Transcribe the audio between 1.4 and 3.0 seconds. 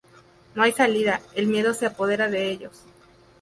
miedo se apodera de ellos.